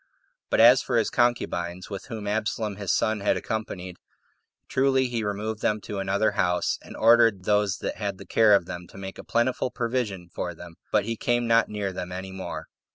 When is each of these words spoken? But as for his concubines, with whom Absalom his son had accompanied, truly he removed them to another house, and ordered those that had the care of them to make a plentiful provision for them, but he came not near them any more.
But 0.49 0.59
as 0.59 0.81
for 0.81 0.97
his 0.97 1.11
concubines, 1.11 1.91
with 1.91 2.05
whom 2.07 2.25
Absalom 2.25 2.77
his 2.77 2.91
son 2.91 3.19
had 3.19 3.37
accompanied, 3.37 3.97
truly 4.67 5.05
he 5.05 5.23
removed 5.23 5.61
them 5.61 5.79
to 5.81 5.99
another 5.99 6.31
house, 6.31 6.79
and 6.81 6.97
ordered 6.97 7.43
those 7.43 7.77
that 7.81 7.97
had 7.97 8.17
the 8.17 8.25
care 8.25 8.55
of 8.55 8.65
them 8.65 8.87
to 8.87 8.97
make 8.97 9.19
a 9.19 9.23
plentiful 9.23 9.69
provision 9.69 10.27
for 10.33 10.55
them, 10.55 10.73
but 10.91 11.05
he 11.05 11.15
came 11.15 11.45
not 11.45 11.69
near 11.69 11.93
them 11.93 12.11
any 12.11 12.31
more. 12.31 12.65